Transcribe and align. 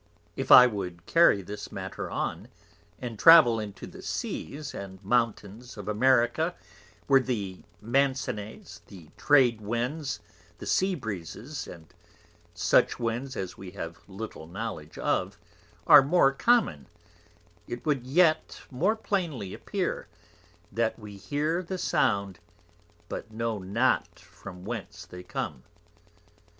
If 0.35 0.51
I 0.51 0.65
would 0.65 1.05
carry 1.05 1.43
this 1.43 1.71
Matter 1.71 2.09
on, 2.09 2.47
and 2.97 3.19
travel 3.19 3.59
into 3.59 3.85
the 3.85 4.01
Seas, 4.01 4.73
and 4.73 4.97
Mountains 5.05 5.77
of 5.77 5.87
America, 5.87 6.55
where 7.05 7.19
the 7.19 7.59
Mansones, 7.81 8.81
the 8.87 9.09
Trade 9.15 9.61
Winds, 9.61 10.19
the 10.57 10.65
Sea 10.65 10.95
Breezes, 10.95 11.67
and 11.67 11.93
such 12.55 12.99
Winds 12.99 13.35
as 13.37 13.57
we 13.59 13.69
have 13.73 13.99
little 14.09 14.47
Knowledge 14.47 14.97
of, 14.97 15.37
are 15.85 16.01
more 16.01 16.31
common; 16.31 16.87
it 17.67 17.85
would 17.85 18.03
yet 18.07 18.61
more 18.71 18.95
plainly 18.95 19.53
appear, 19.53 20.07
_That 20.73 20.97
we 20.97 21.15
hear 21.17 21.61
the 21.61 21.77
Sound, 21.77 22.39
but 23.07 23.31
know 23.31 23.59
not 23.59 24.17
from 24.17 24.65
whence 24.65 25.05
they 25.05 25.21
come. 25.21 25.61